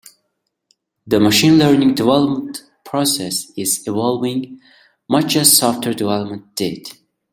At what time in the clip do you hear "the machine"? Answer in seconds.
1.05-1.59